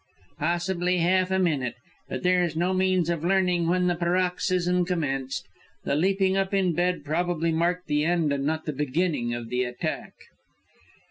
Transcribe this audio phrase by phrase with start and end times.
[0.39, 1.75] "Possibly half a minute.
[2.09, 5.47] But there is no means of learning when the paroxysm commenced.
[5.83, 9.63] The leaping up in bed probably marked the end and not the beginning of the
[9.63, 10.13] attack."